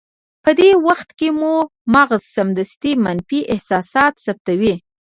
په 0.43 0.51
دې 0.59 0.69
وخت 0.87 1.09
کې 1.19 1.29
مو 1.39 1.53
مغز 1.93 2.21
سمدستي 2.35 2.91
منفي 3.05 3.39
احساسات 3.53 4.13
ثبتوي. 4.25 4.75